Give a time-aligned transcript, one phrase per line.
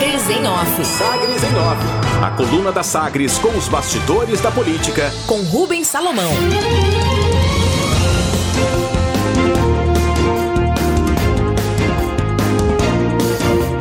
[0.00, 0.84] Sagres em Off.
[0.86, 2.24] Sagres em Off.
[2.24, 5.12] A coluna da Sagres com os bastidores da política.
[5.26, 6.32] Com Rubens Salomão.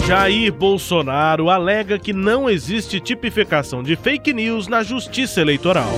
[0.05, 5.93] Jair Bolsonaro alega que não existe tipificação de fake news na Justiça Eleitoral.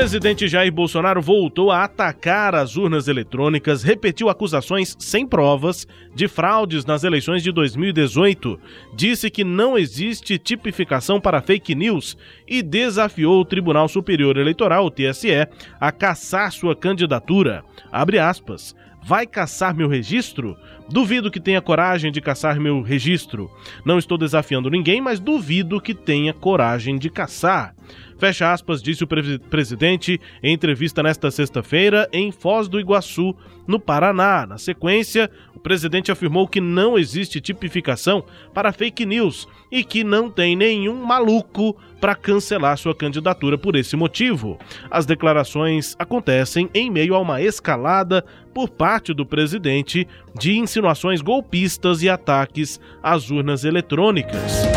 [0.00, 6.86] Presidente Jair Bolsonaro voltou a atacar as urnas eletrônicas, repetiu acusações sem provas de fraudes
[6.86, 8.58] nas eleições de 2018,
[8.94, 12.16] disse que não existe tipificação para fake news
[12.48, 15.46] e desafiou o Tribunal Superior Eleitoral, o TSE,
[15.78, 17.62] a caçar sua candidatura.
[17.92, 18.74] Abre aspas.
[19.02, 20.56] Vai caçar meu registro?
[20.88, 23.50] Duvido que tenha coragem de caçar meu registro.
[23.84, 27.74] Não estou desafiando ninguém, mas duvido que tenha coragem de caçar.
[28.20, 33.34] Fecha aspas, disse o pre presidente em entrevista nesta sexta-feira em Foz do Iguaçu,
[33.66, 34.46] no Paraná.
[34.46, 40.28] Na sequência, o presidente afirmou que não existe tipificação para fake news e que não
[40.28, 44.58] tem nenhum maluco para cancelar sua candidatura por esse motivo.
[44.90, 50.06] As declarações acontecem em meio a uma escalada por parte do presidente
[50.38, 54.69] de insinuações golpistas e ataques às urnas eletrônicas.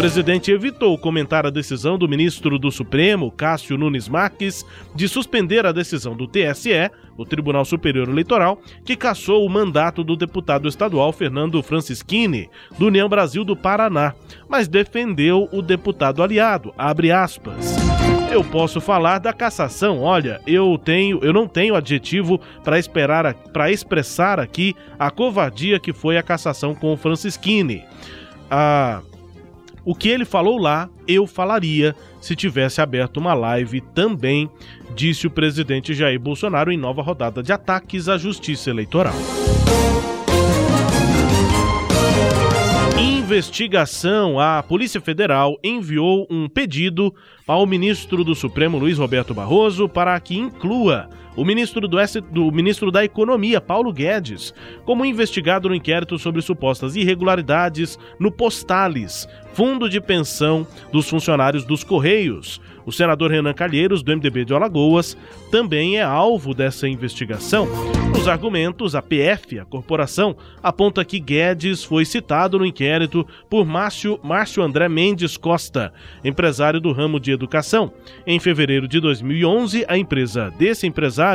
[0.00, 5.72] Presidente evitou comentar a decisão do ministro do Supremo, Cássio Nunes Marques, de suspender a
[5.72, 11.62] decisão do TSE, o Tribunal Superior Eleitoral, que cassou o mandato do deputado estadual Fernando
[11.62, 12.48] Francischini,
[12.78, 14.14] do União Brasil do Paraná,
[14.48, 17.76] mas defendeu o deputado aliado, abre aspas.
[18.32, 20.00] Eu posso falar da cassação.
[20.00, 25.92] Olha, eu tenho, eu não tenho adjetivo para esperar para expressar aqui a covardia que
[25.92, 27.84] foi a cassação com o Francisquini.
[28.50, 29.02] Ah,
[29.90, 34.48] o que ele falou lá, eu falaria se tivesse aberto uma live também,
[34.94, 39.16] disse o presidente Jair Bolsonaro em nova rodada de ataques à justiça eleitoral.
[43.30, 47.14] investigação, a Polícia Federal enviou um pedido
[47.46, 51.08] ao ministro do Supremo, Luiz Roberto Barroso, para que inclua
[51.40, 51.96] o ministro do,
[52.30, 54.52] do ministro da Economia, Paulo Guedes,
[54.84, 61.82] como investigado no inquérito sobre supostas irregularidades no Postales, fundo de pensão dos funcionários dos
[61.82, 62.60] Correios.
[62.84, 65.16] O senador Renan Calheiros, do MDB de Alagoas,
[65.50, 67.66] também é alvo dessa investigação.
[68.12, 74.18] Nos argumentos, a PF, a corporação, aponta que Guedes foi citado no inquérito por Márcio,
[74.22, 75.92] Márcio André Mendes Costa,
[76.24, 77.92] empresário do ramo de educação.
[78.26, 81.29] Em fevereiro de 2011, a empresa desse empresário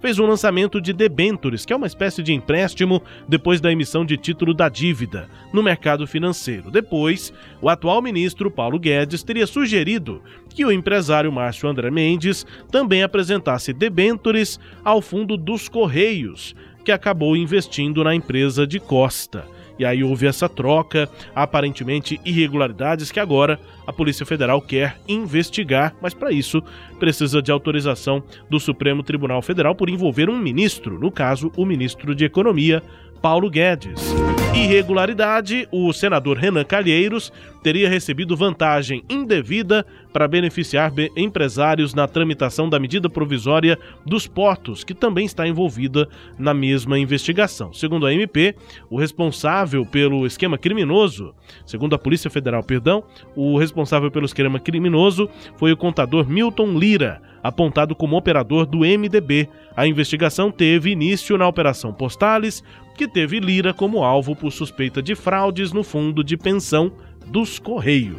[0.00, 4.16] fez um lançamento de debentures, que é uma espécie de empréstimo depois da emissão de
[4.16, 6.70] título da dívida, no mercado financeiro.
[6.70, 13.02] Depois, o atual ministro Paulo Guedes teria sugerido que o empresário Márcio André Mendes também
[13.02, 19.44] apresentasse debentures ao fundo dos Correios, que acabou investindo na empresa de Costa.
[19.80, 26.12] E aí houve essa troca, aparentemente irregularidades que agora a Polícia Federal quer investigar, mas
[26.12, 26.62] para isso
[26.98, 32.14] precisa de autorização do Supremo Tribunal Federal por envolver um ministro, no caso, o ministro
[32.14, 32.82] de Economia,
[33.22, 34.12] Paulo Guedes.
[34.54, 42.78] Irregularidade: o senador Renan Calheiros teria recebido vantagem indevida para beneficiar empresários na tramitação da
[42.78, 47.72] medida provisória dos portos, que também está envolvida na mesma investigação.
[47.72, 48.54] Segundo a MP,
[48.88, 51.34] o responsável pelo esquema criminoso,
[51.64, 53.04] segundo a Polícia Federal, perdão,
[53.36, 59.48] o responsável pelo esquema criminoso foi o contador Milton Lira, apontado como operador do MDB.
[59.76, 62.62] A investigação teve início na Operação Postales,
[62.96, 66.92] que teve Lira como alvo por suspeita de fraudes no fundo de pensão
[67.30, 68.18] dos Correios.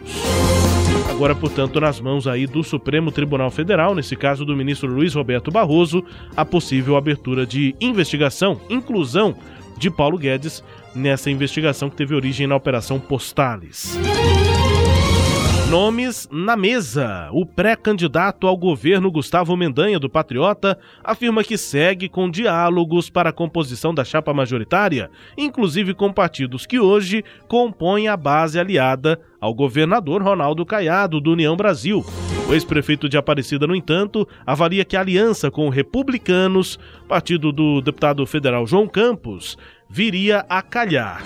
[1.09, 5.51] Agora, portanto, nas mãos aí do Supremo Tribunal Federal, nesse caso do ministro Luiz Roberto
[5.51, 6.03] Barroso,
[6.35, 9.35] a possível abertura de investigação, inclusão
[9.77, 10.63] de Paulo Guedes
[10.95, 13.97] nessa investigação que teve origem na Operação Postales.
[15.71, 17.29] Nomes na mesa.
[17.31, 23.33] O pré-candidato ao governo Gustavo Mendanha, do Patriota, afirma que segue com diálogos para a
[23.33, 30.21] composição da chapa majoritária, inclusive com partidos que hoje compõem a base aliada ao governador
[30.21, 32.05] Ronaldo Caiado, do União Brasil.
[32.49, 36.77] O ex-prefeito de Aparecida, no entanto, avalia que a aliança com Republicanos,
[37.07, 39.57] partido do deputado federal João Campos,
[39.89, 41.23] viria a calhar.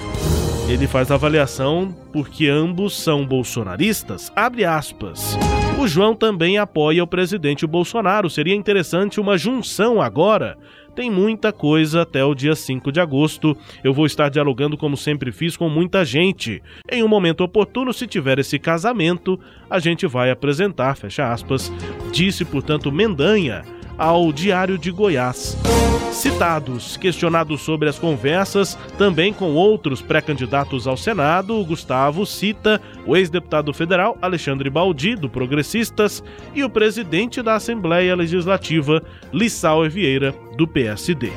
[0.68, 4.32] Ele faz a avaliação porque ambos são bolsonaristas.
[4.36, 5.38] Abre aspas.
[5.80, 8.32] O João também apoia o presidente Bolsonaro.
[8.32, 10.58] Seria interessante uma junção agora.
[10.96, 13.56] Tem muita coisa até o dia 5 de agosto.
[13.84, 16.64] Eu vou estar dialogando como sempre fiz com muita gente.
[16.92, 19.40] Em um momento oportuno, se tiver esse casamento,
[19.70, 21.72] a gente vai apresentar, fecha aspas.
[22.12, 23.62] Disse, portanto, Mendanha
[23.98, 25.58] ao Diário de Goiás.
[26.12, 33.74] Citados, questionados sobre as conversas também com outros pré-candidatos ao Senado, Gustavo cita o ex-deputado
[33.74, 39.04] federal Alexandre Baldi, do Progressistas, e o presidente da Assembleia Legislativa,
[39.34, 41.32] Lissau Vieira, do PSD.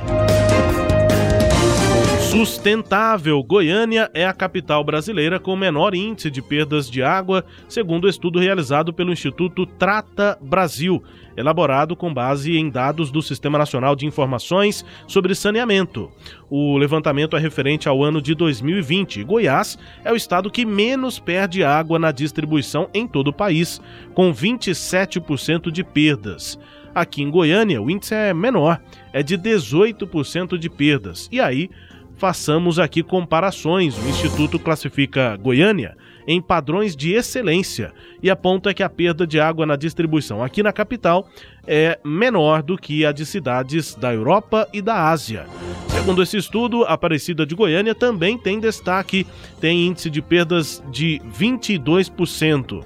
[2.30, 3.42] Sustentável.
[3.42, 8.38] Goiânia é a capital brasileira com menor índice de perdas de água, segundo o estudo
[8.38, 11.02] realizado pelo Instituto Trata Brasil,
[11.38, 16.12] elaborado com base em dados do Sistema Nacional de Informações sobre Saneamento.
[16.50, 19.24] O levantamento é referente ao ano de 2020.
[19.24, 23.80] Goiás é o estado que menos perde água na distribuição em todo o país,
[24.12, 26.58] com 27% de perdas.
[26.94, 28.80] Aqui em Goiânia, o índice é menor,
[29.12, 31.28] é de 18% de perdas.
[31.30, 31.70] E aí,
[32.18, 33.96] façamos aqui comparações.
[33.96, 37.90] O Instituto classifica Goiânia em padrões de excelência
[38.22, 41.26] e aponta que a perda de água na distribuição aqui na capital
[41.66, 45.46] é menor do que a de cidades da Europa e da Ásia.
[45.88, 49.26] Segundo esse estudo, a Aparecida de Goiânia também tem destaque,
[49.58, 52.84] tem índice de perdas de 22%.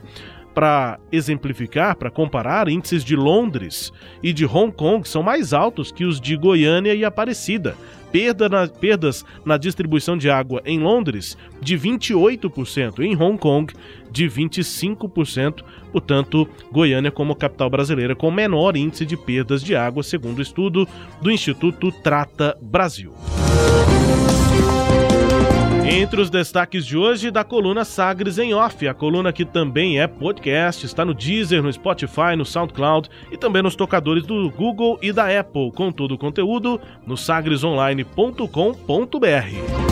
[0.55, 3.91] Para exemplificar, para comparar, índices de Londres
[4.23, 7.75] e de Hong Kong são mais altos que os de Goiânia e Aparecida.
[8.13, 13.73] Perda na, perdas na distribuição de água em Londres de 28%, em Hong Kong
[14.11, 15.65] de 25%.
[15.91, 20.87] Portanto, Goiânia como capital brasileira com menor índice de perdas de água, segundo o estudo
[21.21, 23.15] do Instituto Trata Brasil.
[25.95, 30.07] Entre os destaques de hoje da coluna Sagres em Off, a coluna que também é
[30.07, 35.13] podcast, está no Deezer, no Spotify, no SoundCloud e também nos tocadores do Google e
[35.13, 39.92] da Apple, com todo o conteúdo no sagresonline.com.br.